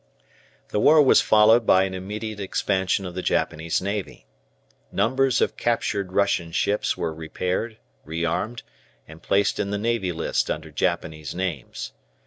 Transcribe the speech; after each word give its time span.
The 0.69 0.79
war 0.79 0.99
was 0.99 1.21
followed 1.21 1.63
by 1.63 1.83
an 1.83 1.93
immediate 1.93 2.39
expansion 2.39 3.05
of 3.05 3.13
the 3.13 3.21
Japanese 3.21 3.83
Navy. 3.83 4.25
Numbers 4.91 5.41
of 5.41 5.57
captured 5.57 6.11
Russian 6.13 6.51
ships 6.51 6.97
were 6.97 7.13
repaired, 7.13 7.77
re 8.03 8.25
armed, 8.25 8.63
and 9.07 9.21
placed 9.21 9.59
in 9.59 9.69
the 9.69 9.77
Navy 9.77 10.11
List 10.11 10.49
under 10.49 10.71
Japanese 10.71 11.35
names. 11.35 11.91